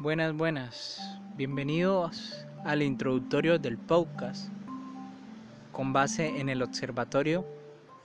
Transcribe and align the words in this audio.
Buenas, 0.00 0.36
buenas. 0.36 1.00
Bienvenidos 1.36 2.44
al 2.64 2.82
introductorio 2.82 3.60
del 3.60 3.78
podcast 3.78 4.48
con 5.70 5.92
base 5.92 6.40
en 6.40 6.48
el 6.48 6.62
observatorio 6.62 7.46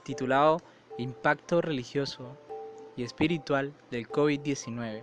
titulado 0.04 0.62
Impacto 0.98 1.60
religioso 1.60 2.36
y 2.96 3.02
espiritual 3.02 3.72
del 3.90 4.08
COVID-19. 4.08 5.02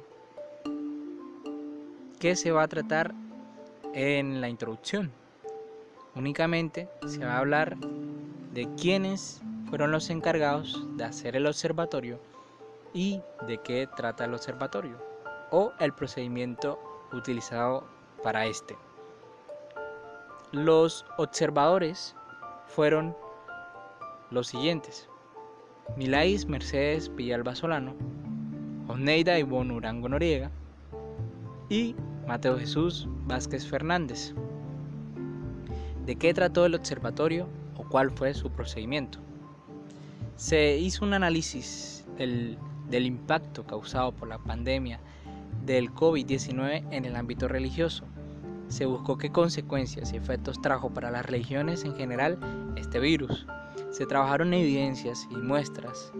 ¿Qué 2.20 2.38
se 2.38 2.52
va 2.52 2.64
a 2.64 2.70
tratar 2.70 3.14
en 3.94 4.40
la 4.40 4.48
introducción? 4.48 5.12
Únicamente 6.16 6.88
se 7.06 7.26
va 7.26 7.34
a 7.34 7.40
hablar 7.40 7.76
de 8.54 8.70
quiénes 8.82 9.42
fueron 9.70 9.92
los 9.92 10.10
encargados 10.10 10.88
de 10.96 11.04
hacer 11.04 11.36
el 11.36 11.48
observatorio 11.48 12.22
y 12.94 13.20
de 13.46 13.58
qué 13.58 13.90
trata 13.94 14.24
el 14.24 14.34
observatorio 14.34 15.17
o 15.52 15.74
el 15.80 15.94
procedimiento 15.94 16.80
utilizado 17.14 17.86
para 18.24 18.46
este. 18.46 18.76
Los 20.52 21.06
observadores 21.18 22.16
fueron 22.68 23.16
los 24.32 24.48
siguientes: 24.48 25.10
Milais 25.96 26.46
Mercedes 26.46 27.14
Villalba 27.16 27.56
Solano, 27.56 27.96
Oneida 28.88 29.38
Ivonne 29.40 29.74
Urango 29.74 30.10
Noriega 30.10 30.52
y 31.70 31.96
Mateo 32.28 32.58
Jesús 32.58 33.08
Vázquez 33.26 33.68
Fernández. 33.68 34.34
¿De 36.06 36.16
qué 36.16 36.34
trató 36.34 36.66
el 36.66 36.76
observatorio 36.76 37.48
o 37.76 37.84
cuál 37.84 38.12
fue 38.12 38.34
su 38.34 38.50
procedimiento? 38.50 39.20
Se 40.38 40.78
hizo 40.78 41.04
un 41.04 41.14
análisis 41.14 42.06
del, 42.18 42.58
del 42.90 43.06
impacto 43.06 43.66
causado 43.66 44.14
por 44.14 44.30
la 44.30 44.38
pandemia 44.38 45.00
del 45.68 45.94
COVID-19 45.94 46.88
en 46.92 47.06
el 47.06 47.16
ámbito 47.16 47.48
religioso. 47.48 48.06
Se 48.70 48.86
buscó 48.86 49.18
qué 49.18 49.32
consecuencias 49.32 50.14
y 50.14 50.18
efectos 50.18 50.62
trajo 50.62 50.90
para 50.90 51.12
las 51.12 51.26
religiones 51.26 51.84
en 51.84 51.94
general 51.96 52.40
este 52.78 53.00
virus. 53.00 53.46
Se 53.92 54.06
trabajaron 54.06 54.54
evidencias 54.54 55.28
y 55.30 55.36
muestras, 55.36 56.12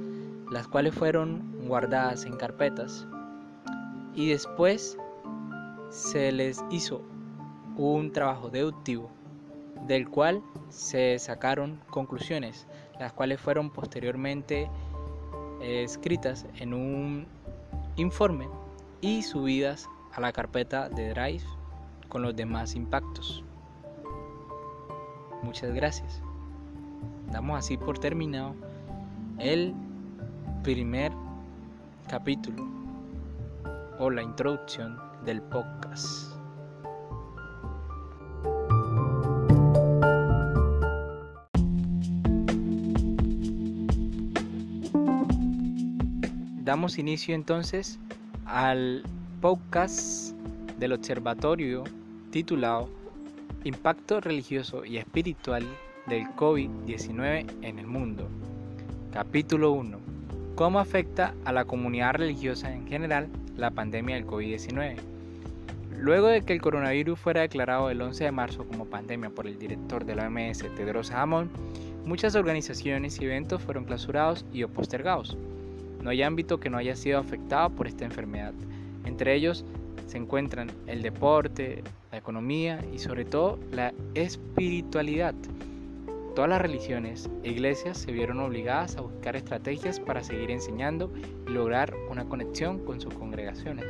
las 0.52 0.68
cuales 0.68 0.94
fueron 0.94 1.66
guardadas 1.66 2.26
en 2.26 2.36
carpetas. 2.36 3.08
Y 4.14 4.30
después 4.30 4.98
se 5.90 6.32
les 6.32 6.64
hizo 6.70 7.02
un 7.78 8.12
trabajo 8.12 8.50
deductivo, 8.50 9.10
del 9.88 10.10
cual 10.10 10.44
se 10.70 11.18
sacaron 11.20 11.80
conclusiones, 11.90 12.68
las 13.00 13.14
cuales 13.14 13.40
fueron 13.40 13.70
posteriormente 13.70 14.70
eh, 15.62 15.84
escritas 15.84 16.46
en 16.60 16.74
un 16.74 17.28
informe 17.96 18.48
y 19.02 19.22
subidas 19.24 19.90
a 20.14 20.22
la 20.22 20.32
carpeta 20.32 20.90
de 20.90 21.10
Drive 21.10 21.44
con 22.10 22.22
los 22.22 22.36
demás 22.36 22.76
impactos. 22.76 23.44
Muchas 25.44 25.74
gracias. 25.74 26.22
Damos 27.32 27.60
así 27.60 27.78
por 27.78 28.00
terminado 28.00 28.56
el 29.40 29.74
primer 30.64 31.12
capítulo 32.10 32.66
o 34.00 34.10
la 34.10 34.24
introducción 34.24 34.98
del 35.26 35.42
podcast. 35.42 36.34
Damos 46.64 46.98
inicio 46.98 47.34
entonces 47.34 47.98
al 48.48 49.04
podcast 49.42 50.34
del 50.80 50.94
observatorio 50.94 51.84
titulado 52.32 52.90
Impacto 53.66 54.22
religioso 54.22 54.86
y 54.86 54.98
espiritual 54.98 55.66
del 56.08 56.24
COVID-19 56.36 57.46
en 57.62 57.80
el 57.80 57.88
mundo. 57.88 58.30
Capítulo 59.12 59.74
1. 59.74 60.00
¿Cómo 60.56 60.80
afecta 60.80 61.34
a 61.44 61.52
la 61.52 61.66
comunidad 61.66 62.14
religiosa 62.14 62.74
en 62.74 62.88
general 62.88 63.28
la 63.58 63.72
pandemia 63.72 64.16
del 64.16 64.26
COVID-19? 64.26 64.96
Luego 66.00 66.28
de 66.28 66.44
que 66.44 66.54
el 66.54 66.62
coronavirus 66.62 67.20
fuera 67.20 67.42
declarado 67.42 67.90
el 67.90 68.02
11 68.02 68.24
de 68.24 68.32
marzo 68.32 68.66
como 68.66 68.86
pandemia 68.86 69.30
por 69.30 69.48
el 69.48 69.60
director 69.60 70.06
de 70.06 70.16
la 70.16 70.28
OMS, 70.28 70.60
Tedros 70.76 71.12
Adhanom, 71.12 71.50
muchas 72.06 72.36
organizaciones 72.36 73.20
y 73.20 73.26
eventos 73.26 73.62
fueron 73.62 73.84
clausurados 73.84 74.46
y 74.54 74.64
o 74.64 74.70
postergados. 74.70 75.38
No 76.08 76.12
hay 76.12 76.24
ámbito 76.24 76.58
que 76.58 76.70
no 76.70 76.78
haya 76.78 76.96
sido 76.96 77.20
afectado 77.20 77.70
por 77.70 77.86
esta 77.86 78.06
enfermedad. 78.06 78.54
Entre 79.04 79.36
ellos 79.36 79.66
se 80.06 80.16
encuentran 80.16 80.72
el 80.86 81.02
deporte, 81.02 81.84
la 82.14 82.18
economía 82.18 82.80
y 82.94 83.00
sobre 83.00 83.26
todo 83.26 83.60
la 83.74 83.94
espiritualidad. 84.14 85.36
Todas 86.34 86.50
las 86.50 86.62
religiones 86.62 87.30
e 87.44 87.50
iglesias 87.50 87.98
se 87.98 88.14
vieron 88.14 88.40
obligadas 88.40 88.96
a 88.96 89.02
buscar 89.02 89.36
estrategias 89.36 90.00
para 90.00 90.24
seguir 90.24 90.50
enseñando 90.50 91.12
y 91.46 91.50
lograr 91.52 91.94
una 92.10 92.24
conexión 92.24 92.80
con 92.86 93.02
sus 93.02 93.14
congregaciones. 93.14 93.84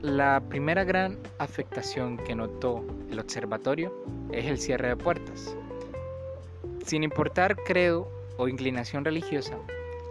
La 0.00 0.40
primera 0.48 0.84
gran 0.84 1.18
afectación 1.40 2.18
que 2.18 2.36
notó 2.36 2.84
el 3.10 3.18
observatorio 3.18 3.92
es 4.30 4.46
el 4.46 4.58
cierre 4.58 4.90
de 4.90 4.96
puertas. 4.96 5.56
Sin 6.84 7.02
importar 7.02 7.56
credo 7.56 8.08
o 8.36 8.46
inclinación 8.46 9.04
religiosa, 9.04 9.58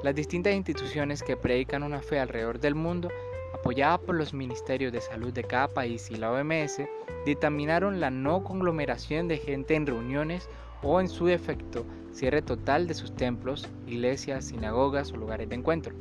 las 0.04 0.16
distintas 0.16 0.54
instituciones 0.54 1.24
que 1.24 1.38
predican 1.38 1.84
una 1.84 2.02
fe 2.02 2.20
alrededor 2.20 2.60
del 2.60 2.76
mundo, 2.76 3.10
apoyadas 3.54 4.00
por 4.00 4.16
los 4.16 4.34
ministerios 4.34 4.92
de 4.92 5.02
salud 5.02 5.34
de 5.34 5.44
cada 5.44 5.68
país 5.68 6.12
y 6.12 6.16
la 6.16 6.32
OMS, 6.32 6.82
dictaminaron 7.26 8.00
la 8.00 8.12
no 8.12 8.44
conglomeración 8.44 9.28
de 9.28 9.38
gente 9.38 9.76
en 9.76 9.88
reuniones 9.88 10.50
o 10.84 11.00
en 11.00 11.08
su 11.08 11.26
defecto 11.26 11.86
cierre 12.12 12.42
total 12.42 12.88
de 12.88 12.94
sus 12.94 13.16
templos, 13.16 13.68
iglesias, 13.88 14.46
sinagogas 14.46 15.12
o 15.12 15.18
lugares 15.18 15.50
de 15.50 15.56
encuentro. 15.56 15.96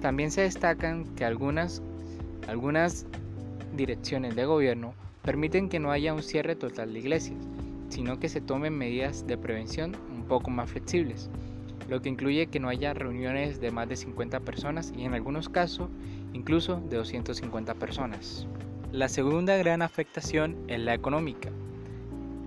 También 0.00 0.30
se 0.30 0.42
destacan 0.42 1.04
que 1.14 1.24
algunas 1.24 1.82
direcciones 3.76 4.34
de 4.34 4.44
gobierno 4.44 4.94
permiten 5.22 5.68
que 5.68 5.78
no 5.78 5.92
haya 5.92 6.12
un 6.12 6.22
cierre 6.22 6.56
total 6.56 6.92
de 6.92 6.98
iglesias, 6.98 7.38
sino 7.88 8.18
que 8.18 8.28
se 8.28 8.40
tomen 8.40 8.76
medidas 8.76 9.26
de 9.26 9.38
prevención 9.38 9.96
un 10.10 10.24
poco 10.24 10.50
más 10.50 10.70
flexibles 10.70 11.30
lo 11.92 12.00
que 12.00 12.08
incluye 12.08 12.46
que 12.46 12.58
no 12.58 12.70
haya 12.70 12.94
reuniones 12.94 13.60
de 13.60 13.70
más 13.70 13.86
de 13.86 13.96
50 13.96 14.40
personas 14.40 14.94
y 14.96 15.04
en 15.04 15.12
algunos 15.12 15.50
casos 15.50 15.90
incluso 16.32 16.80
de 16.88 16.96
250 16.96 17.74
personas. 17.74 18.46
La 18.92 19.10
segunda 19.10 19.58
gran 19.58 19.82
afectación 19.82 20.56
es 20.68 20.80
la 20.80 20.94
económica. 20.94 21.50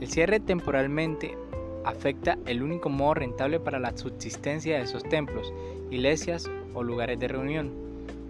El 0.01 0.07
cierre 0.07 0.39
temporalmente 0.39 1.37
afecta 1.83 2.39
el 2.47 2.63
único 2.63 2.89
modo 2.89 3.13
rentable 3.13 3.59
para 3.59 3.77
la 3.77 3.95
subsistencia 3.95 4.77
de 4.77 4.85
esos 4.85 5.03
templos, 5.03 5.53
iglesias 5.91 6.49
o 6.73 6.81
lugares 6.81 7.19
de 7.19 7.27
reunión, 7.27 7.71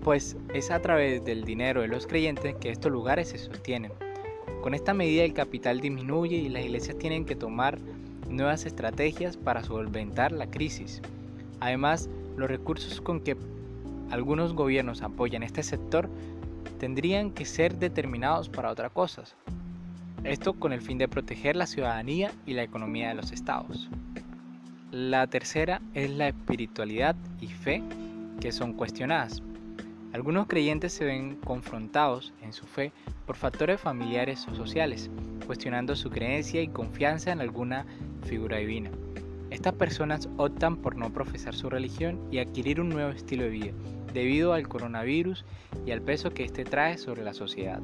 pues 0.03 0.35
es 0.53 0.69
a 0.69 0.81
través 0.81 1.23
del 1.23 1.45
dinero 1.45 1.79
de 1.79 1.87
los 1.87 2.07
creyentes 2.07 2.55
que 2.55 2.71
estos 2.71 2.91
lugares 2.91 3.29
se 3.29 3.37
sostienen. 3.37 3.93
Con 4.61 4.73
esta 4.73 4.93
medida 4.93 5.23
el 5.23 5.33
capital 5.33 5.79
disminuye 5.79 6.35
y 6.35 6.49
las 6.49 6.65
iglesias 6.65 6.97
tienen 6.97 7.23
que 7.23 7.37
tomar 7.37 7.79
nuevas 8.30 8.66
estrategias 8.66 9.38
para 9.38 9.63
solventar 9.63 10.31
la 10.31 10.47
crisis. 10.47 11.02
Además, 11.59 12.09
los 12.38 12.50
recursos 12.50 13.02
con 13.02 13.22
que 13.22 13.38
algunos 14.12 14.53
gobiernos 14.53 15.02
apoyan 15.02 15.44
este 15.44 15.63
sector 15.63 16.09
tendrían 16.80 17.31
que 17.31 17.46
ser 17.46 17.78
determinados 17.78 18.50
para 18.50 18.72
otras 18.72 18.91
cosas. 18.91 19.36
Esto 20.24 20.53
con 20.53 20.74
el 20.74 20.81
fin 20.81 20.97
de 20.97 21.08
proteger 21.08 21.56
la 21.56 21.68
ciudadanía 21.68 22.31
y 22.46 22.53
la 22.53 22.63
economía 22.63 23.09
de 23.09 23.16
los 23.16 23.31
estados. 23.31 23.90
La 24.92 25.28
tercera 25.28 25.81
es 25.94 26.09
la 26.09 26.30
espiritualidad 26.30 27.16
y 27.42 27.47
fe 27.47 27.84
que 28.39 28.51
son 28.51 28.74
cuestionadas. 28.74 29.44
Algunos 30.13 30.48
creyentes 30.48 30.94
se 30.94 31.04
ven 31.04 31.36
confrontados 31.44 32.33
en 32.42 32.54
su 32.54 32.66
fe 32.66 32.94
por 33.25 33.36
factores 33.36 33.81
familiares 33.81 34.48
o 34.50 34.56
sociales, 34.56 35.10
cuestionando 35.45 35.95
su 35.95 36.10
creencia 36.10 36.62
y 36.62 36.69
confianza 36.69 37.31
en 37.31 37.42
alguna 37.42 37.86
figura 38.25 38.57
divina. 38.57 38.92
Estas 39.51 39.74
personas 39.74 40.27
optan 40.38 40.75
por 40.75 40.98
no 40.98 41.13
profesar 41.13 41.56
su 41.56 41.69
religión 41.69 42.19
y 42.31 42.39
adquirir 42.39 42.81
un 42.81 42.89
nuevo 42.89 43.12
estilo 43.12 43.44
de 43.44 43.50
vida, 43.50 43.72
debido 44.13 44.54
al 44.54 44.68
coronavirus 44.68 45.45
y 45.86 45.92
al 45.92 46.01
peso 46.01 46.31
que 46.31 46.44
éste 46.44 46.66
trae 46.66 46.98
sobre 46.98 47.24
la 47.24 47.33
sociedad. 47.33 47.81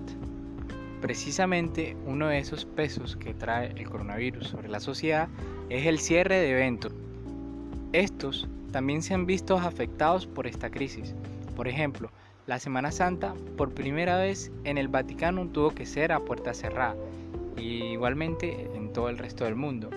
Precisamente 1.02 1.96
uno 2.06 2.28
de 2.28 2.40
esos 2.40 2.66
pesos 2.66 3.16
que 3.16 3.34
trae 3.34 3.72
el 3.72 3.90
coronavirus 3.90 4.48
sobre 4.48 4.70
la 4.70 4.80
sociedad 4.80 5.30
es 5.70 5.86
el 5.86 6.00
cierre 6.00 6.36
de 6.36 6.52
eventos. 6.52 6.94
Estos 7.94 8.48
también 8.72 9.02
se 9.02 9.14
han 9.14 9.26
visto 9.26 9.58
afectados 9.58 10.28
por 10.28 10.48
esta 10.48 10.70
crisis. 10.70 11.16
Por 11.56 11.68
ejemplo, 11.68 12.12
la 12.48 12.60
Semana 12.60 12.92
Santa 12.92 13.34
por 13.56 13.74
primera 13.74 14.18
vez 14.18 14.52
en 14.64 14.78
el 14.78 14.88
Vaticano 14.88 15.48
tuvo 15.48 15.72
que 15.72 15.86
ser 15.86 16.12
a 16.12 16.20
puerta 16.20 16.54
cerrada, 16.54 16.96
y 17.58 17.84
igualmente 17.84 18.70
en 18.76 18.92
todo 18.94 19.10
el 19.10 19.18
resto 19.18 19.46
del 19.46 19.56
mundo. 19.56 19.90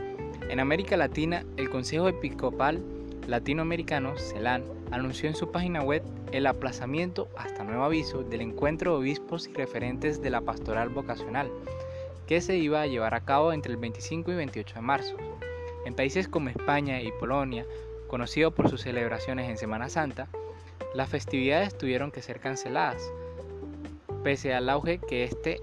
En 0.49 0.61
América 0.61 0.97
Latina, 0.97 1.45
el 1.57 1.71
Consejo 1.71 2.09
Episcopal 2.09 2.83
latinoamericano, 3.27 4.17
CELAN, 4.19 4.65
anunció 4.91 5.29
en 5.29 5.35
su 5.35 5.51
página 5.51 5.83
web 5.83 6.03
el 6.33 6.47
aplazamiento 6.47 7.29
hasta 7.37 7.65
nuevo 7.65 7.85
aviso 7.85 8.23
del 8.23 8.43
encuentro 8.43 8.93
de 8.93 8.99
obispos 8.99 9.49
y 9.49 9.55
referentes 9.55 10.21
de 10.21 10.31
la 10.31 10.43
pastoral 10.43 10.91
vocacional, 10.91 11.51
que 12.27 12.41
se 12.41 12.57
iba 12.57 12.83
a 12.83 12.87
llevar 12.87 13.15
a 13.15 13.25
cabo 13.25 13.53
entre 13.53 13.73
el 13.73 13.79
25 13.79 14.33
y 14.33 14.35
28 14.35 14.75
de 14.75 14.81
marzo. 14.81 15.17
En 15.87 15.95
países 15.95 16.29
como 16.29 16.51
España 16.51 17.01
y 17.01 17.11
Polonia, 17.13 17.65
conocidos 18.09 18.53
por 18.53 18.69
sus 18.69 18.83
celebraciones 18.83 19.49
en 19.49 19.57
Semana 19.57 19.89
Santa, 19.89 20.29
las 20.95 21.09
festividades 21.09 21.77
tuvieron 21.77 22.11
que 22.11 22.23
ser 22.23 22.41
canceladas, 22.41 23.11
pese 24.23 24.55
al 24.55 24.69
auge 24.69 24.99
que 24.99 25.25
este 25.25 25.61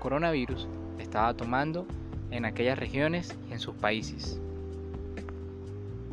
coronavirus 0.00 0.68
estaba 0.98 1.34
tomando 1.34 1.86
en 2.36 2.44
aquellas 2.44 2.78
regiones 2.78 3.36
y 3.48 3.52
en 3.52 3.58
sus 3.58 3.74
países. 3.74 4.40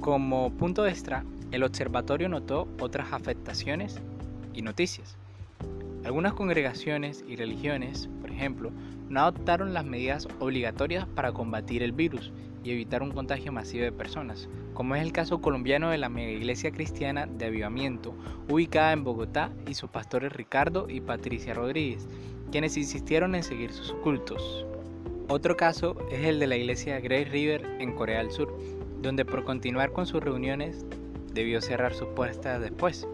Como 0.02 0.52
punto 0.52 0.86
extra, 0.86 1.24
el 1.52 1.64
observatorio 1.64 2.30
notó 2.30 2.68
otras 2.80 3.14
afectaciones 3.14 4.02
y 4.54 4.62
noticias. 4.62 5.18
Algunas 6.04 6.34
congregaciones 6.34 7.24
y 7.28 7.36
religiones, 7.36 8.10
por 8.20 8.30
ejemplo, 8.30 8.72
no 9.10 9.22
adoptaron 9.22 9.74
las 9.74 9.86
medidas 9.86 10.28
obligatorias 10.40 11.06
para 11.06 11.32
combatir 11.32 11.84
el 11.84 11.94
virus 11.94 12.32
y 12.64 12.72
evitar 12.72 13.04
un 13.04 13.12
contagio 13.12 13.52
masivo 13.52 13.84
de 13.84 13.92
personas, 13.92 14.50
como 14.74 14.96
es 14.96 15.04
el 15.04 15.12
caso 15.12 15.42
colombiano 15.42 15.90
de 15.90 15.98
la 15.98 16.10
mega 16.10 16.32
iglesia 16.32 16.72
cristiana 16.72 17.26
de 17.26 17.46
Avivamiento, 17.46 18.14
ubicada 18.50 18.92
en 18.94 19.04
Bogotá, 19.04 19.52
y 19.68 19.76
sus 19.76 19.90
pastores 19.90 20.34
Ricardo 20.34 20.90
y 20.90 21.02
Patricia 21.02 21.54
Rodríguez, 21.54 22.08
quienes 22.52 22.78
insistieron 22.78 23.36
en 23.36 23.44
seguir 23.44 23.72
sus 23.72 23.94
cultos. 23.94 24.66
Otro 25.30 25.56
caso 25.56 25.96
es 26.12 26.26
el 26.26 26.40
de 26.40 26.48
la 26.48 26.58
iglesia 26.58 27.00
Grace 27.00 27.26
River 27.26 27.66
en 27.80 27.94
Corea 27.94 28.20
del 28.20 28.32
Sur, 28.32 28.58
donde 29.02 29.24
por 29.26 29.46
continuar 29.46 29.92
con 29.94 30.06
sus 30.06 30.22
reuniones 30.22 30.86
debió 31.34 31.62
cerrar 31.62 31.94
sus 31.94 32.10
puertas 32.10 32.62
después, 32.62 33.08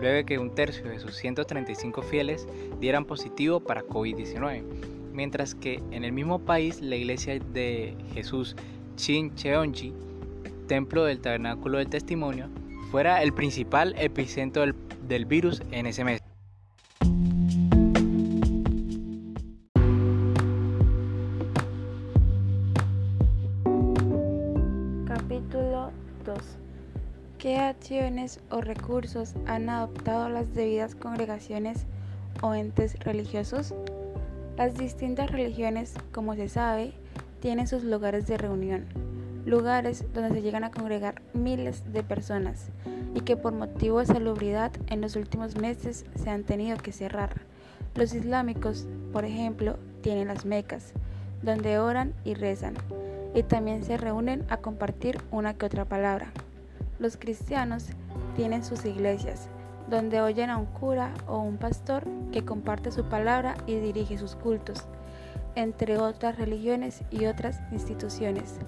luego 0.00 0.16
de 0.16 0.24
que 0.24 0.38
un 0.38 0.54
tercio 0.54 0.84
de 0.84 0.98
sus 0.98 1.16
135 1.16 2.02
fieles 2.02 2.46
dieran 2.80 3.04
positivo 3.04 3.60
para 3.60 3.82
COVID-19, 3.82 4.62
mientras 5.12 5.54
que 5.54 5.82
en 5.90 6.04
el 6.04 6.12
mismo 6.12 6.38
país 6.38 6.80
la 6.80 6.96
iglesia 6.96 7.38
de 7.38 7.96
Jesús 8.12 8.56
Chin 8.96 9.34
Cheonji, 9.34 9.92
templo 10.68 11.04
del 11.04 11.20
tabernáculo 11.20 11.78
del 11.78 11.88
testimonio, 11.88 12.48
fuera 12.90 13.22
el 13.22 13.32
principal 13.32 13.94
epicentro 13.98 14.62
del, 14.62 14.74
del 15.08 15.24
virus 15.24 15.62
en 15.70 15.86
ese 15.86 16.04
mes. 16.04 16.23
O 28.50 28.60
recursos 28.60 29.34
han 29.46 29.68
adoptado 29.68 30.28
las 30.28 30.54
debidas 30.54 30.94
congregaciones 30.94 31.84
o 32.42 32.54
entes 32.54 32.98
religiosos? 33.00 33.74
Las 34.56 34.74
distintas 34.74 35.30
religiones, 35.30 35.94
como 36.12 36.34
se 36.34 36.48
sabe, 36.48 36.92
tienen 37.40 37.66
sus 37.66 37.84
lugares 37.84 38.26
de 38.26 38.38
reunión, 38.38 38.86
lugares 39.44 40.04
donde 40.14 40.30
se 40.30 40.42
llegan 40.42 40.64
a 40.64 40.70
congregar 40.70 41.20
miles 41.34 41.92
de 41.92 42.02
personas 42.02 42.70
y 43.14 43.20
que 43.20 43.36
por 43.36 43.52
motivo 43.52 44.00
de 44.00 44.06
salubridad 44.06 44.72
en 44.86 45.00
los 45.00 45.16
últimos 45.16 45.56
meses 45.56 46.06
se 46.14 46.30
han 46.30 46.44
tenido 46.44 46.78
que 46.78 46.92
cerrar. 46.92 47.42
Los 47.94 48.14
islámicos, 48.14 48.86
por 49.12 49.24
ejemplo, 49.24 49.78
tienen 50.00 50.28
las 50.28 50.44
mecas, 50.44 50.92
donde 51.42 51.78
oran 51.78 52.14
y 52.24 52.34
rezan, 52.34 52.74
y 53.34 53.42
también 53.42 53.84
se 53.84 53.98
reúnen 53.98 54.44
a 54.48 54.56
compartir 54.56 55.20
una 55.30 55.54
que 55.54 55.66
otra 55.66 55.84
palabra. 55.84 56.32
Los 56.98 57.16
cristianos 57.16 57.88
tienen 58.34 58.64
sus 58.64 58.84
iglesias, 58.84 59.48
donde 59.88 60.20
oyen 60.20 60.50
a 60.50 60.56
un 60.56 60.66
cura 60.66 61.12
o 61.26 61.38
un 61.38 61.56
pastor 61.56 62.04
que 62.32 62.44
comparte 62.44 62.90
su 62.90 63.04
palabra 63.04 63.56
y 63.66 63.76
dirige 63.76 64.18
sus 64.18 64.36
cultos, 64.36 64.84
entre 65.54 65.98
otras 65.98 66.36
religiones 66.36 67.02
y 67.10 67.26
otras 67.26 67.60
instituciones. 67.72 68.58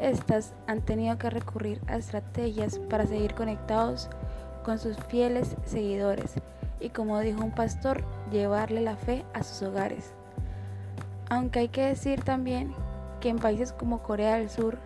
Estas 0.00 0.54
han 0.66 0.82
tenido 0.82 1.16
que 1.18 1.30
recurrir 1.30 1.80
a 1.86 1.96
estrategias 1.96 2.78
para 2.90 3.06
seguir 3.06 3.34
conectados 3.34 4.08
con 4.64 4.78
sus 4.78 4.96
fieles 4.96 5.56
seguidores 5.64 6.34
y, 6.80 6.90
como 6.90 7.20
dijo 7.20 7.42
un 7.42 7.52
pastor, 7.52 8.04
llevarle 8.30 8.82
la 8.82 8.96
fe 8.96 9.24
a 9.32 9.42
sus 9.42 9.62
hogares. 9.62 10.12
Aunque 11.30 11.60
hay 11.60 11.68
que 11.68 11.86
decir 11.86 12.22
también 12.22 12.74
que 13.20 13.28
en 13.30 13.38
países 13.38 13.72
como 13.72 14.02
Corea 14.02 14.36
del 14.36 14.50
Sur, 14.50 14.78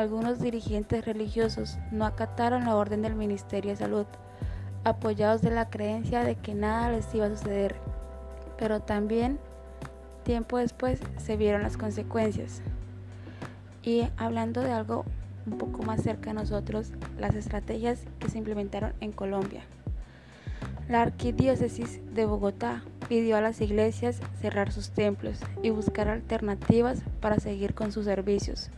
algunos 0.00 0.40
dirigentes 0.40 1.04
religiosos 1.04 1.78
no 1.92 2.06
acataron 2.06 2.64
la 2.64 2.74
orden 2.74 3.02
del 3.02 3.14
Ministerio 3.14 3.70
de 3.70 3.76
Salud, 3.76 4.06
apoyados 4.82 5.42
de 5.42 5.50
la 5.50 5.68
creencia 5.68 6.24
de 6.24 6.36
que 6.36 6.54
nada 6.54 6.90
les 6.90 7.14
iba 7.14 7.26
a 7.26 7.30
suceder, 7.30 7.76
pero 8.58 8.80
también 8.80 9.38
tiempo 10.24 10.58
después 10.58 11.00
se 11.18 11.36
vieron 11.36 11.62
las 11.62 11.76
consecuencias. 11.76 12.62
Y 13.82 14.08
hablando 14.16 14.62
de 14.62 14.72
algo 14.72 15.04
un 15.46 15.58
poco 15.58 15.82
más 15.82 16.02
cerca 16.02 16.30
a 16.30 16.34
nosotros, 16.34 16.92
las 17.18 17.34
estrategias 17.34 18.00
que 18.18 18.28
se 18.28 18.38
implementaron 18.38 18.94
en 19.00 19.12
Colombia. 19.12 19.62
La 20.88 21.02
arquidiócesis 21.02 22.00
de 22.14 22.24
Bogotá 22.24 22.82
pidió 23.08 23.36
a 23.36 23.40
las 23.40 23.60
iglesias 23.60 24.20
cerrar 24.40 24.72
sus 24.72 24.90
templos 24.90 25.40
y 25.62 25.70
buscar 25.70 26.08
alternativas 26.08 27.02
para 27.20 27.38
seguir 27.38 27.74
con 27.74 27.92
sus 27.92 28.06
servicios. 28.06 28.70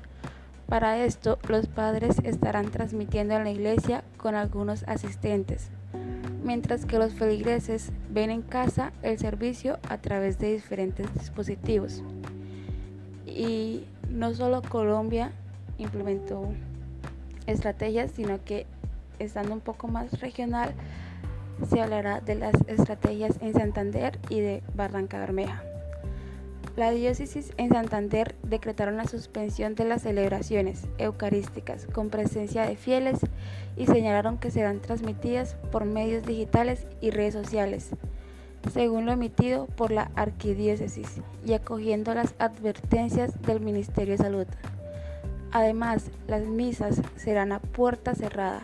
Para 0.72 1.04
esto, 1.04 1.38
los 1.50 1.66
padres 1.66 2.16
estarán 2.24 2.70
transmitiendo 2.70 3.34
en 3.34 3.44
la 3.44 3.50
iglesia 3.50 4.04
con 4.16 4.34
algunos 4.34 4.84
asistentes, 4.88 5.68
mientras 6.42 6.86
que 6.86 6.98
los 6.98 7.12
feligreses 7.12 7.92
ven 8.08 8.30
en 8.30 8.40
casa 8.40 8.90
el 9.02 9.18
servicio 9.18 9.78
a 9.90 9.98
través 9.98 10.38
de 10.38 10.54
diferentes 10.54 11.12
dispositivos. 11.12 12.02
Y 13.26 13.84
no 14.08 14.32
solo 14.32 14.62
Colombia 14.62 15.32
implementó 15.76 16.54
estrategias, 17.46 18.10
sino 18.12 18.42
que 18.42 18.64
estando 19.18 19.52
un 19.52 19.60
poco 19.60 19.88
más 19.88 20.22
regional, 20.22 20.72
se 21.68 21.82
hablará 21.82 22.22
de 22.22 22.36
las 22.36 22.54
estrategias 22.66 23.36
en 23.42 23.52
Santander 23.52 24.18
y 24.30 24.40
de 24.40 24.62
Barranca 24.74 25.18
Bermeja. 25.18 25.62
La 26.74 26.90
diócesis 26.90 27.52
en 27.58 27.68
Santander 27.68 28.34
decretaron 28.42 28.96
la 28.96 29.06
suspensión 29.06 29.74
de 29.74 29.84
las 29.84 30.02
celebraciones 30.02 30.86
eucarísticas 30.96 31.86
con 31.92 32.08
presencia 32.08 32.64
de 32.64 32.76
fieles 32.76 33.20
y 33.76 33.84
señalaron 33.84 34.38
que 34.38 34.50
serán 34.50 34.80
transmitidas 34.80 35.54
por 35.70 35.84
medios 35.84 36.24
digitales 36.24 36.86
y 37.02 37.10
redes 37.10 37.34
sociales, 37.34 37.90
según 38.72 39.04
lo 39.04 39.12
emitido 39.12 39.66
por 39.66 39.90
la 39.90 40.10
arquidiócesis 40.16 41.20
y 41.44 41.52
acogiendo 41.52 42.14
las 42.14 42.34
advertencias 42.38 43.42
del 43.42 43.60
Ministerio 43.60 44.12
de 44.12 44.24
Salud. 44.24 44.46
Además, 45.50 46.10
las 46.26 46.44
misas 46.44 47.02
serán 47.16 47.52
a 47.52 47.58
puerta 47.58 48.14
cerrada, 48.14 48.62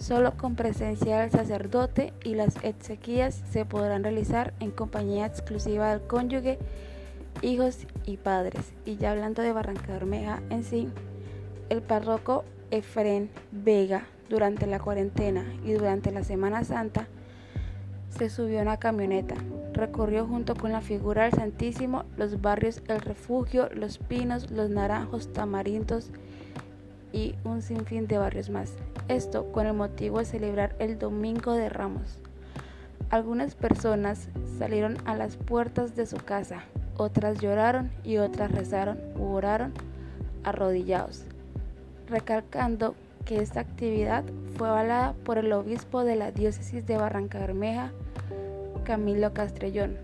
solo 0.00 0.38
con 0.38 0.56
presencia 0.56 1.20
del 1.20 1.30
sacerdote 1.30 2.14
y 2.24 2.36
las 2.36 2.56
exequias 2.64 3.42
se 3.50 3.66
podrán 3.66 4.02
realizar 4.02 4.54
en 4.60 4.70
compañía 4.70 5.26
exclusiva 5.26 5.90
del 5.90 6.06
cónyuge 6.06 6.58
hijos 7.42 7.86
y 8.06 8.16
padres. 8.16 8.72
Y 8.84 8.96
ya 8.96 9.12
hablando 9.12 9.42
de 9.42 9.52
Barranca 9.52 9.92
Bermeja 9.92 10.42
en 10.50 10.64
sí, 10.64 10.88
el 11.68 11.82
párroco 11.82 12.44
Efren 12.70 13.30
Vega 13.52 14.06
durante 14.28 14.66
la 14.66 14.78
cuarentena 14.78 15.44
y 15.64 15.72
durante 15.72 16.10
la 16.12 16.24
Semana 16.24 16.64
Santa 16.64 17.08
se 18.08 18.30
subió 18.30 18.60
a 18.60 18.62
una 18.62 18.76
camioneta, 18.76 19.34
recorrió 19.72 20.26
junto 20.26 20.54
con 20.54 20.72
la 20.72 20.80
figura 20.80 21.24
del 21.24 21.32
Santísimo 21.32 22.04
los 22.16 22.40
barrios 22.40 22.82
El 22.86 23.00
Refugio, 23.00 23.68
Los 23.74 23.98
Pinos, 23.98 24.50
Los 24.50 24.70
Naranjos, 24.70 25.32
Tamarindos 25.32 26.10
y 27.12 27.34
un 27.44 27.60
sinfín 27.60 28.06
de 28.06 28.18
barrios 28.18 28.50
más. 28.50 28.72
Esto 29.08 29.50
con 29.52 29.66
el 29.66 29.74
motivo 29.74 30.20
de 30.20 30.24
celebrar 30.24 30.76
el 30.78 30.98
Domingo 30.98 31.52
de 31.52 31.68
Ramos. 31.68 32.18
Algunas 33.10 33.54
personas 33.54 34.28
salieron 34.58 34.96
a 35.04 35.16
las 35.16 35.36
puertas 35.36 35.94
de 35.96 36.06
su 36.06 36.16
casa 36.16 36.64
otras 36.96 37.40
lloraron 37.40 37.90
y 38.04 38.18
otras 38.18 38.52
rezaron 38.52 38.98
u 39.18 39.32
oraron 39.32 39.72
arrodillados, 40.44 41.24
recalcando 42.08 42.94
que 43.24 43.40
esta 43.40 43.60
actividad 43.60 44.24
fue 44.56 44.68
avalada 44.68 45.14
por 45.24 45.38
el 45.38 45.52
obispo 45.52 46.04
de 46.04 46.16
la 46.16 46.30
diócesis 46.30 46.86
de 46.86 46.98
Barranca 46.98 47.38
Bermeja, 47.38 47.90
Camilo 48.84 49.32
Castrellón, 49.32 49.96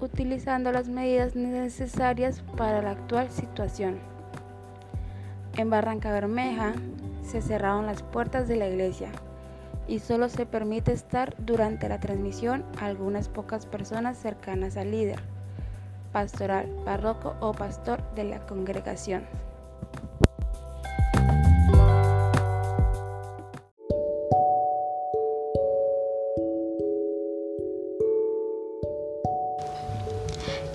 utilizando 0.00 0.70
las 0.70 0.88
medidas 0.88 1.34
necesarias 1.34 2.42
para 2.56 2.80
la 2.80 2.92
actual 2.92 3.28
situación. 3.30 3.98
En 5.56 5.68
Barranca 5.68 6.12
Bermeja 6.12 6.74
se 7.22 7.42
cerraron 7.42 7.86
las 7.86 8.02
puertas 8.02 8.48
de 8.48 8.56
la 8.56 8.68
iglesia 8.68 9.10
y 9.88 9.98
solo 9.98 10.28
se 10.28 10.46
permite 10.46 10.92
estar 10.92 11.34
durante 11.38 11.88
la 11.88 11.98
transmisión 11.98 12.64
a 12.80 12.86
algunas 12.86 13.28
pocas 13.28 13.66
personas 13.66 14.16
cercanas 14.16 14.76
al 14.76 14.92
líder 14.92 15.31
pastoral, 16.12 16.66
párroco 16.84 17.34
o 17.40 17.52
pastor 17.52 18.00
de 18.14 18.24
la 18.24 18.46
congregación. 18.46 19.24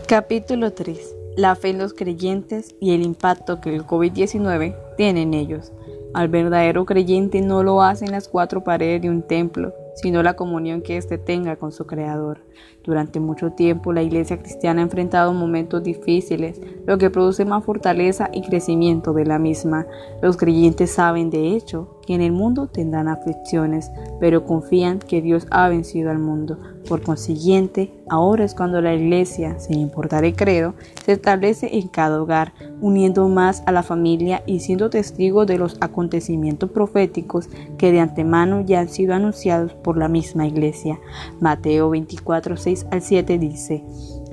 Capítulo 0.08 0.72
3. 0.72 1.16
La 1.36 1.56
fe 1.56 1.70
en 1.70 1.80
los 1.80 1.94
creyentes 1.94 2.76
y 2.80 2.94
el 2.94 3.04
impacto 3.04 3.60
que 3.60 3.76
el 3.76 3.86
COVID-19 3.86 4.76
tiene 4.96 5.24
en 5.24 5.34
ellos. 5.34 5.74
Al 6.14 6.30
verdadero 6.30 6.86
creyente 6.86 7.42
no 7.42 7.62
lo 7.62 7.82
hacen 7.82 8.12
las 8.12 8.30
cuatro 8.30 8.64
paredes 8.64 9.02
de 9.02 9.10
un 9.10 9.22
templo, 9.22 9.74
sino 10.02 10.24
la 10.24 10.36
comunión 10.36 10.82
que 10.82 10.98
éste 10.98 11.18
tenga 11.18 11.56
con 11.56 11.72
su 11.72 11.86
Creador. 11.86 12.42
Durante 12.84 13.20
mucho 13.20 13.52
tiempo 13.52 13.92
la 13.92 14.04
Iglesia 14.04 14.40
cristiana 14.40 14.82
ha 14.82 14.84
enfrentado 14.84 15.34
momentos 15.34 15.84
difíciles, 15.84 16.62
lo 16.86 16.98
que 16.98 17.10
produce 17.10 17.46
más 17.46 17.66
fortaleza 17.66 18.30
y 18.32 18.42
crecimiento 18.44 19.12
de 19.14 19.26
la 19.26 19.40
misma. 19.40 19.88
Los 20.22 20.38
creyentes 20.38 20.92
saben, 20.92 21.30
de 21.30 21.50
hecho, 21.56 21.97
que 22.08 22.16
en 22.16 22.22
el 22.22 22.32
mundo 22.32 22.68
tendrán 22.68 23.10
aflicciones, 23.10 23.92
pero 24.20 24.46
confían 24.46 24.98
que 24.98 25.22
Dios 25.22 25.46
ha 25.52 25.68
vencido 25.68 26.10
al 26.10 26.18
mundo. 26.18 26.58
Por 26.88 27.02
consiguiente, 27.02 27.92
ahora 28.10 28.46
es 28.46 28.56
cuando 28.56 28.82
la 28.82 28.96
Iglesia, 28.96 29.60
sin 29.60 29.80
importar 29.80 30.24
el 30.24 30.36
credo, 30.36 30.74
se 31.06 31.12
establece 31.12 31.78
en 31.78 31.90
cada 31.90 32.22
hogar, 32.22 32.54
uniendo 32.80 33.28
más 33.28 33.62
a 33.66 33.74
la 33.74 33.84
familia 33.84 34.42
y 34.46 34.62
siendo 34.62 34.90
testigo 34.90 35.46
de 35.46 35.58
los 35.58 35.78
acontecimientos 35.82 36.72
proféticos 36.72 37.50
que 37.78 37.92
de 37.92 38.00
antemano 38.00 38.62
ya 38.62 38.80
han 38.80 38.90
sido 38.90 39.14
anunciados 39.14 39.74
por 39.74 39.98
la 39.98 40.08
misma 40.08 40.48
Iglesia. 40.48 41.00
Mateo 41.42 41.90
24, 41.90 42.56
6 42.56 42.88
al 42.90 43.02
7 43.02 43.38
dice, 43.38 43.84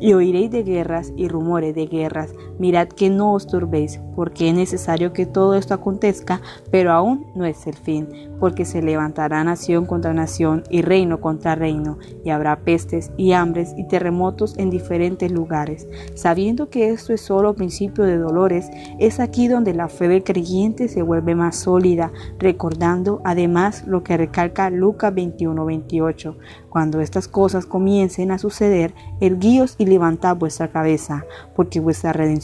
y 0.01 0.13
oiréis 0.13 0.51
de 0.51 0.63
guerras 0.63 1.13
y 1.17 1.29
rumores 1.29 1.75
de 1.75 1.87
guerras. 1.87 2.35
Mirad 2.59 2.89
que 2.89 3.11
no 3.11 3.33
os 3.33 3.47
turbéis, 3.49 4.01
porque 4.15 4.49
es 4.49 4.55
necesario 4.55 5.13
que 5.13 5.27
todo 5.27 5.55
esto 5.55 5.75
acontezca, 5.75 6.41
pero 6.71 6.93
aún 6.93 7.27
no 7.35 7.45
es 7.45 7.67
el 7.67 7.75
fin, 7.75 8.09
porque 8.39 8.65
se 8.65 8.81
levantará 8.81 9.43
nación 9.43 9.87
contra 9.87 10.15
nación 10.15 10.63
y 10.71 10.83
reino 10.83 11.21
contra 11.21 11.57
reino, 11.57 11.99
y 12.25 12.31
habrá 12.31 12.61
pestes 12.61 13.11
y 13.17 13.33
hambres 13.33 13.75
y 13.77 13.89
terremotos 13.89 14.57
en 14.57 14.71
diferentes 14.71 15.33
lugares. 15.33 15.89
Sabiendo 16.15 16.71
que 16.71 16.91
esto 16.91 17.13
es 17.13 17.23
solo 17.23 17.55
principio 17.55 18.05
de 18.05 18.19
dolores, 18.19 18.71
es 19.01 19.19
aquí 19.19 19.49
donde 19.49 19.75
la 19.75 19.89
fe 19.89 20.07
del 20.07 20.23
creyente 20.23 20.87
se 20.87 21.03
vuelve 21.03 21.35
más 21.35 21.57
sólida, 21.57 22.13
recordando 22.39 23.21
además 23.25 23.85
lo 23.87 24.05
que 24.05 24.17
recalca 24.17 24.71
Lucas 24.71 25.13
21-28. 25.13 26.37
Cuando 26.69 27.01
estas 27.01 27.29
cosas 27.29 27.67
comiencen 27.67 28.31
a 28.31 28.39
suceder, 28.39 28.95
erguíos 29.21 29.75
y 29.79 29.87
levantad 29.87 30.37
vuestra 30.37 30.69
cabeza, 30.69 31.25
porque 31.55 31.81
vuestra 31.81 32.13
redención 32.13 32.44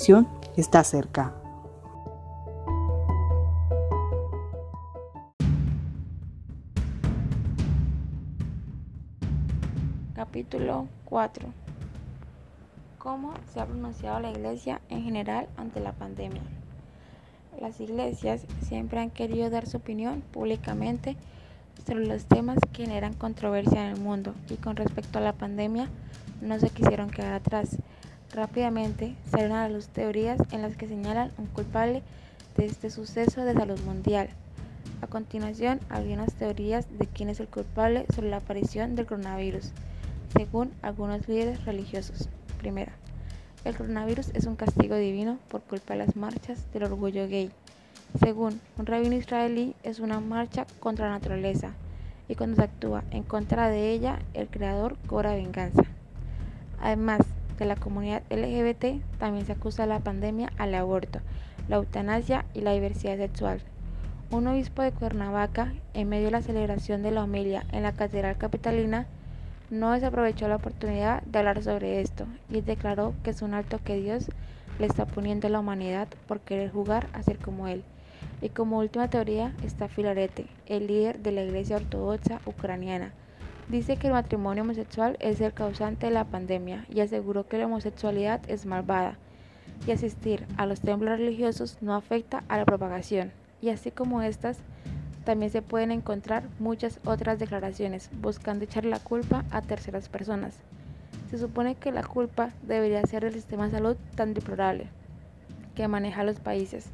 está 0.57 0.83
cerca. 0.83 1.35
Capítulo 10.15 10.89
4 11.05 11.49
¿Cómo 12.97 13.35
se 13.53 13.61
ha 13.61 13.67
pronunciado 13.67 14.21
la 14.21 14.31
Iglesia 14.31 14.81
en 14.89 15.03
general 15.03 15.49
ante 15.59 15.81
la 15.81 15.93
pandemia? 15.93 16.41
Las 17.61 17.79
iglesias 17.81 18.47
siempre 18.63 19.01
han 19.01 19.11
querido 19.11 19.51
dar 19.51 19.67
su 19.67 19.77
opinión 19.77 20.23
públicamente 20.33 21.19
sobre 21.87 22.07
los 22.07 22.25
temas 22.25 22.59
que 22.73 22.87
generan 22.87 23.13
controversia 23.13 23.85
en 23.85 23.97
el 23.97 24.01
mundo 24.01 24.33
y 24.49 24.55
con 24.55 24.77
respecto 24.77 25.19
a 25.19 25.23
la 25.23 25.35
pandemia 25.35 25.91
no 26.41 26.59
se 26.59 26.71
quisieron 26.71 27.11
quedar 27.11 27.35
atrás. 27.35 27.77
Rápidamente 28.33 29.17
salieron 29.29 29.57
a 29.57 29.69
las 29.69 29.89
teorías 29.89 30.39
en 30.53 30.63
las 30.63 30.77
que 30.77 30.87
señalan 30.87 31.33
un 31.37 31.47
culpable 31.47 32.03
de 32.57 32.67
este 32.67 32.89
suceso 32.89 33.45
de 33.45 33.55
salud 33.55 33.81
mundial. 33.81 34.29
A 35.03 35.09
continuación, 35.09 35.81
había 35.89 36.15
unas 36.15 36.35
teorías 36.35 36.87
de 36.97 37.07
quién 37.07 37.29
es 37.29 37.41
el 37.41 37.49
culpable 37.49 38.07
sobre 38.15 38.31
la 38.31 38.37
aparición 38.37 38.95
del 38.95 39.07
coronavirus, 39.07 39.73
según 40.37 40.71
algunos 40.83 41.29
líderes 41.29 41.65
religiosos. 41.65 42.29
Primera, 42.59 42.93
el 43.65 43.77
coronavirus 43.77 44.29
es 44.35 44.45
un 44.45 44.55
castigo 44.55 44.95
divino 44.95 45.39
por 45.49 45.63
culpa 45.63 45.95
de 45.95 45.99
las 45.99 46.15
marchas 46.15 46.71
del 46.73 46.85
orgullo 46.85 47.27
gay. 47.27 47.51
Según 48.21 48.61
un 48.79 48.87
rabino 48.87 49.17
israelí, 49.17 49.75
es 49.83 49.99
una 49.99 50.21
marcha 50.21 50.67
contra 50.79 51.07
la 51.07 51.15
naturaleza 51.15 51.73
y 52.29 52.37
cuando 52.37 52.57
se 52.57 52.63
actúa 52.63 53.03
en 53.11 53.25
contra 53.25 53.69
de 53.71 53.91
ella, 53.91 54.21
el 54.35 54.47
creador 54.47 54.97
cobra 55.09 55.35
venganza. 55.35 55.83
Además 56.81 57.23
de 57.61 57.67
la 57.67 57.77
comunidad 57.77 58.23
LGBT, 58.31 59.01
también 59.19 59.47
se 59.47 59.53
acusa 59.53 59.87
la 59.87 60.01
pandemia 60.01 60.51
al 60.59 60.75
aborto, 60.75 61.21
la 61.69 61.77
eutanasia 61.77 62.45
y 62.55 62.63
la 62.63 62.73
diversidad 62.73 63.19
sexual. 63.19 63.61
Un 64.33 64.49
obispo 64.49 64.83
de 64.83 64.93
Cuernavaca, 64.93 65.73
en 65.95 66.09
medio 66.09 66.27
de 66.27 66.31
la 66.33 66.43
celebración 66.43 67.03
de 67.03 67.11
la 67.11 67.23
homilia 67.23 67.65
en 67.71 67.83
la 67.85 67.93
Catedral 67.93 68.39
Capitalina, 68.39 69.07
no 69.71 69.93
desaprovechó 69.93 70.49
la 70.49 70.57
oportunidad 70.57 71.23
de 71.23 71.39
hablar 71.39 71.63
sobre 71.63 72.01
esto 72.01 72.27
y 72.49 72.61
declaró 72.61 73.15
que 73.23 73.31
es 73.31 73.43
un 73.43 73.55
alto 73.55 73.79
que 73.85 74.01
Dios 74.01 74.31
le 74.81 74.87
está 74.87 75.07
poniendo 75.07 75.47
a 75.47 75.51
la 75.51 75.61
humanidad 75.61 76.09
por 76.27 76.41
querer 76.41 76.73
jugar 76.73 77.09
a 77.13 77.23
ser 77.23 77.39
como 77.39 77.69
él. 77.69 77.85
Y 78.43 78.49
como 78.49 78.79
última 78.79 79.09
teoría 79.09 79.53
está 79.63 79.89
Filarete, 79.89 80.47
el 80.67 80.87
líder 80.87 81.21
de 81.21 81.33
la 81.33 81.43
Iglesia 81.43 81.77
Ortodoxa 81.77 82.41
ucraniana. 82.47 83.13
Dice 83.71 83.97
que 83.97 84.09
el 84.09 84.15
matrimonio 84.15 84.65
homosexual 84.65 85.17
es 85.21 85.41
el 85.41 85.53
causante 85.53 86.07
de 86.07 86.13
la 86.13 86.25
pandemia 86.25 86.87
y 86.89 87.03
aseguró 87.03 87.47
que 87.47 87.57
la 87.57 87.67
homosexualidad 87.67 88.41
es 88.49 88.67
malvada 88.67 89.17
y 89.87 89.93
asistir 89.93 90.45
a 90.57 90.67
los 90.67 90.81
templos 90.81 91.17
religiosos 91.21 91.79
no 91.81 91.95
afecta 91.95 92.43
a 92.49 92.57
la 92.59 92.65
propagación. 92.65 93.31
Y 93.63 93.69
así 93.69 93.93
como 93.93 94.23
estas, 94.23 94.59
también 95.25 95.53
se 95.53 95.63
pueden 95.63 95.93
encontrar 95.93 96.49
muchas 96.59 96.99
otras 97.05 97.39
declaraciones 97.39 98.11
buscando 98.21 98.65
echar 98.65 98.85
la 98.85 98.99
culpa 98.99 99.45
a 99.53 99.63
terceras 99.63 100.09
personas. 100.09 100.57
Se 101.31 101.39
supone 101.39 101.77
que 101.77 101.93
la 101.93 102.03
culpa 102.03 102.51
debería 102.63 103.07
ser 103.07 103.23
del 103.23 103.35
sistema 103.35 103.67
de 103.67 103.71
salud 103.71 103.97
tan 104.17 104.35
deplorable 104.35 104.89
que 105.77 105.87
maneja 105.87 106.25
los 106.25 106.41
países 106.41 106.91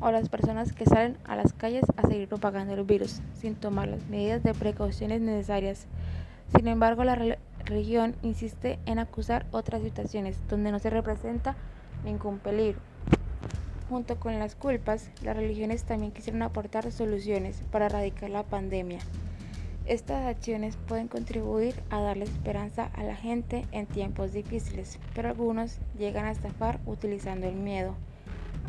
o 0.00 0.10
las 0.10 0.28
personas 0.28 0.72
que 0.72 0.86
salen 0.86 1.16
a 1.24 1.36
las 1.36 1.52
calles 1.52 1.84
a 1.96 2.06
seguir 2.06 2.28
propagando 2.28 2.74
el 2.74 2.84
virus 2.84 3.20
sin 3.34 3.54
tomar 3.54 3.88
las 3.88 4.06
medidas 4.08 4.42
de 4.42 4.54
precauciones 4.54 5.20
necesarias. 5.20 5.86
Sin 6.54 6.68
embargo, 6.68 7.04
la 7.04 7.36
religión 7.64 8.16
insiste 8.22 8.78
en 8.86 8.98
acusar 8.98 9.46
otras 9.52 9.82
situaciones 9.82 10.36
donde 10.48 10.72
no 10.72 10.78
se 10.78 10.90
representa 10.90 11.54
ningún 12.04 12.38
peligro. 12.38 12.80
Junto 13.88 14.18
con 14.20 14.38
las 14.38 14.54
culpas, 14.54 15.10
las 15.22 15.36
religiones 15.36 15.84
también 15.84 16.12
quisieron 16.12 16.42
aportar 16.42 16.90
soluciones 16.92 17.62
para 17.72 17.86
erradicar 17.86 18.30
la 18.30 18.44
pandemia. 18.44 19.00
Estas 19.86 20.26
acciones 20.26 20.76
pueden 20.86 21.08
contribuir 21.08 21.74
a 21.90 22.00
darle 22.00 22.24
esperanza 22.24 22.90
a 22.94 23.02
la 23.02 23.16
gente 23.16 23.66
en 23.72 23.86
tiempos 23.86 24.32
difíciles, 24.32 25.00
pero 25.14 25.30
algunos 25.30 25.78
llegan 25.98 26.26
a 26.26 26.30
estafar 26.30 26.78
utilizando 26.86 27.48
el 27.48 27.56
miedo 27.56 27.96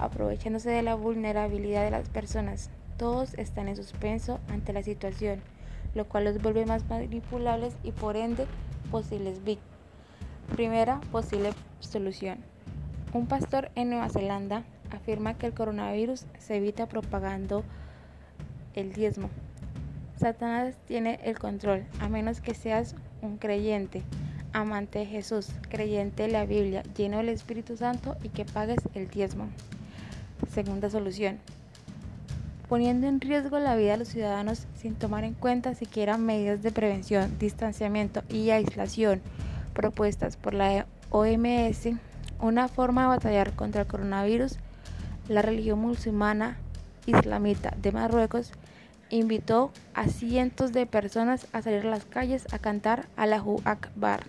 aprovechándose 0.01 0.69
de 0.69 0.81
la 0.81 0.95
vulnerabilidad 0.95 1.85
de 1.85 1.91
las 1.91 2.09
personas. 2.09 2.69
Todos 2.97 3.33
están 3.35 3.67
en 3.67 3.77
suspenso 3.77 4.39
ante 4.49 4.73
la 4.73 4.83
situación, 4.83 5.41
lo 5.95 6.05
cual 6.05 6.25
los 6.25 6.41
vuelve 6.41 6.65
más 6.65 6.87
manipulables 6.89 7.75
y 7.83 7.91
por 7.91 8.17
ende 8.17 8.45
posibles 8.91 9.43
víctimas. 9.43 9.71
Primera 10.55 10.99
posible 11.11 11.51
solución. 11.79 12.39
Un 13.13 13.27
pastor 13.27 13.71
en 13.75 13.89
Nueva 13.89 14.09
Zelanda 14.09 14.63
afirma 14.91 15.37
que 15.37 15.47
el 15.47 15.53
coronavirus 15.53 16.25
se 16.39 16.57
evita 16.57 16.87
propagando 16.87 17.63
el 18.73 18.93
diezmo. 18.93 19.29
Satanás 20.17 20.75
tiene 20.87 21.19
el 21.23 21.39
control, 21.39 21.85
a 21.99 22.09
menos 22.09 22.41
que 22.41 22.53
seas 22.53 22.95
un 23.21 23.37
creyente, 23.37 24.03
amante 24.53 24.99
de 24.99 25.05
Jesús, 25.05 25.49
creyente 25.69 26.23
de 26.23 26.29
la 26.29 26.45
Biblia, 26.45 26.83
lleno 26.95 27.17
del 27.17 27.29
Espíritu 27.29 27.77
Santo 27.77 28.15
y 28.23 28.29
que 28.29 28.45
pagues 28.45 28.79
el 28.93 29.09
diezmo. 29.09 29.47
Segunda 30.53 30.89
solución. 30.89 31.39
Poniendo 32.67 33.07
en 33.07 33.21
riesgo 33.21 33.57
la 33.59 33.75
vida 33.75 33.93
de 33.93 33.99
los 33.99 34.09
ciudadanos 34.09 34.67
sin 34.75 34.95
tomar 34.95 35.23
en 35.23 35.33
cuenta 35.33 35.75
siquiera 35.75 36.17
medidas 36.17 36.61
de 36.61 36.71
prevención, 36.71 37.37
distanciamiento 37.39 38.21
y 38.29 38.49
aislación 38.49 39.21
propuestas 39.73 40.35
por 40.35 40.53
la 40.53 40.85
OMS, 41.09 41.89
una 42.41 42.67
forma 42.67 43.03
de 43.03 43.07
batallar 43.07 43.53
contra 43.53 43.81
el 43.81 43.87
coronavirus, 43.87 44.57
la 45.29 45.41
religión 45.41 45.79
musulmana 45.79 46.57
islamita 47.05 47.73
de 47.81 47.93
Marruecos 47.93 48.51
invitó 49.09 49.71
a 49.93 50.07
cientos 50.07 50.73
de 50.73 50.85
personas 50.85 51.47
a 51.53 51.61
salir 51.61 51.85
a 51.85 51.89
las 51.89 52.03
calles 52.03 52.45
a 52.53 52.59
cantar 52.59 53.07
Allahu 53.15 53.61
Akbar. 53.63 54.23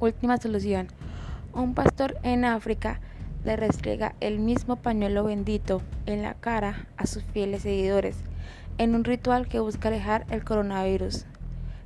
Última 0.00 0.36
solución. 0.38 0.88
Un 1.54 1.74
pastor 1.74 2.16
en 2.24 2.44
África 2.44 3.00
le 3.44 3.56
restrega 3.56 4.14
el 4.20 4.38
mismo 4.38 4.76
pañuelo 4.76 5.24
bendito 5.24 5.82
en 6.06 6.22
la 6.22 6.34
cara 6.34 6.86
a 6.96 7.06
sus 7.06 7.24
fieles 7.24 7.62
seguidores, 7.62 8.16
en 8.78 8.94
un 8.94 9.04
ritual 9.04 9.48
que 9.48 9.60
busca 9.60 9.88
alejar 9.88 10.26
el 10.30 10.44
coronavirus. 10.44 11.26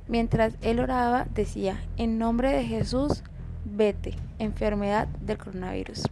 Mientras 0.07 0.53
él 0.61 0.79
oraba, 0.79 1.25
decía, 1.33 1.81
en 1.97 2.17
nombre 2.17 2.53
de 2.53 2.63
Jesús, 2.63 3.23
vete, 3.65 4.13
enfermedad 4.39 5.07
del 5.21 5.37
coronavirus. 5.37 6.03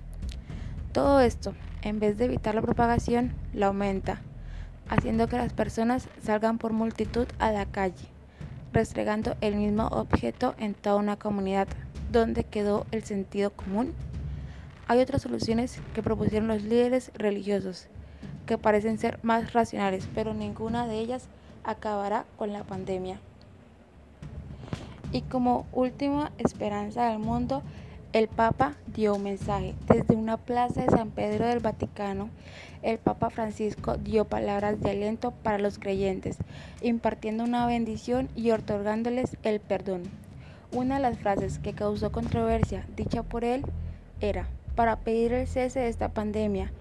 Todo 0.92 1.22
esto, 1.22 1.54
en 1.82 2.00
vez 2.00 2.18
de 2.18 2.26
evitar 2.26 2.56
la 2.56 2.62
propagación, 2.62 3.34
la 3.54 3.68
aumenta, 3.68 4.20
haciendo 4.90 5.28
que 5.28 5.38
las 5.38 5.54
personas 5.54 6.10
salgan 6.22 6.58
por 6.58 6.74
multitud 6.74 7.28
a 7.40 7.52
la 7.52 7.66
calle, 7.66 8.08
restregando 8.74 9.36
el 9.42 9.56
mismo 9.56 9.88
objeto 9.88 10.56
en 10.58 10.74
toda 10.74 10.98
una 10.98 11.16
comunidad, 11.16 11.68
¿dónde 12.12 12.44
quedó 12.44 12.86
el 12.92 13.04
sentido 13.04 13.52
común? 13.52 13.94
Hay 14.88 15.00
otras 15.00 15.24
soluciones 15.24 15.82
que 15.96 16.04
propusieron 16.04 16.48
los 16.48 16.62
líderes 16.62 17.12
religiosos, 17.16 17.88
que 18.46 18.60
parecen 18.60 19.00
ser 19.00 19.18
más 19.24 19.54
racionales, 19.54 20.08
pero 20.14 20.36
ninguna 20.36 20.86
de 20.86 21.00
ellas 21.00 21.28
acabará 21.64 22.26
con 22.38 22.54
la 22.54 22.64
pandemia. 22.64 23.20
Y 25.12 25.22
como 25.22 25.66
última 25.72 26.32
esperanza 26.38 27.10
del 27.10 27.18
mundo, 27.18 27.64
el 28.14 28.28
Papa 28.28 28.76
dio 28.94 29.16
un 29.16 29.24
mensaje. 29.24 29.74
Desde 29.88 30.16
una 30.16 30.38
plaza 30.38 30.84
de 30.84 30.90
San 30.90 31.10
Pedro 31.10 31.48
del 31.48 31.60
Vaticano, 31.60 32.30
el 32.84 33.00
Papa 33.00 33.32
Francisco 33.32 33.98
dio 33.98 34.26
palabras 34.26 34.80
de 34.82 34.92
aliento 34.92 35.32
para 35.32 35.58
los 35.58 35.80
creyentes, 35.80 36.38
impartiendo 36.82 37.44
una 37.44 37.66
bendición 37.66 38.30
y 38.36 38.52
otorgándoles 38.52 39.36
el 39.42 39.60
perdón. 39.60 40.04
Una 40.72 40.96
de 40.96 41.02
las 41.02 41.18
frases 41.18 41.58
que 41.58 41.74
causó 41.74 42.12
controversia 42.12 42.86
dicha 42.96 43.24
por 43.24 43.44
él 43.44 43.66
era, 44.22 44.48
para 44.76 44.98
pedir 44.98 45.34
el 45.34 45.48
cese 45.48 45.80
de 45.80 45.88
esta 45.88 46.10
pandemia, 46.10 46.72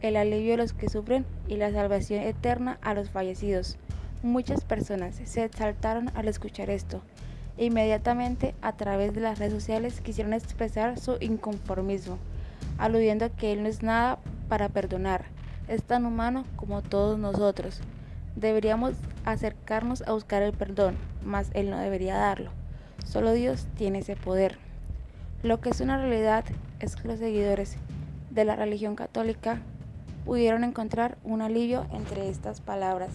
el 0.00 0.16
alivio 0.16 0.54
a 0.54 0.56
los 0.56 0.72
que 0.72 0.88
sufren 0.88 1.24
y 1.48 1.56
la 1.56 1.70
salvación 1.70 2.22
eterna 2.22 2.78
a 2.82 2.94
los 2.94 3.10
fallecidos. 3.10 3.78
Muchas 4.22 4.64
personas 4.64 5.16
se 5.24 5.44
exaltaron 5.44 6.10
al 6.14 6.28
escuchar 6.28 6.70
esto. 6.70 7.02
Inmediatamente 7.58 8.54
a 8.62 8.72
través 8.72 9.14
de 9.14 9.20
las 9.20 9.38
redes 9.38 9.52
sociales 9.52 10.00
quisieron 10.00 10.32
expresar 10.32 10.98
su 10.98 11.16
inconformismo, 11.20 12.18
aludiendo 12.78 13.26
a 13.26 13.30
que 13.30 13.52
Él 13.52 13.62
no 13.62 13.68
es 13.68 13.82
nada 13.82 14.18
para 14.48 14.68
perdonar, 14.68 15.24
es 15.68 15.82
tan 15.82 16.06
humano 16.06 16.44
como 16.56 16.82
todos 16.82 17.18
nosotros. 17.18 17.80
Deberíamos 18.36 18.94
acercarnos 19.24 20.02
a 20.02 20.12
buscar 20.12 20.42
el 20.42 20.52
perdón, 20.52 20.96
mas 21.24 21.50
Él 21.54 21.70
no 21.70 21.78
debería 21.78 22.16
darlo. 22.16 22.50
Solo 23.04 23.32
Dios 23.32 23.66
tiene 23.76 23.98
ese 23.98 24.16
poder. 24.16 24.58
Lo 25.42 25.60
que 25.60 25.70
es 25.70 25.80
una 25.80 25.98
realidad 25.98 26.44
es 26.82 26.96
que 26.96 27.08
los 27.08 27.20
seguidores 27.20 27.76
de 28.30 28.44
la 28.44 28.56
religión 28.56 28.96
católica 28.96 29.60
pudieron 30.24 30.64
encontrar 30.64 31.16
un 31.24 31.40
alivio 31.40 31.86
entre 31.92 32.28
estas 32.28 32.60
palabras. 32.60 33.10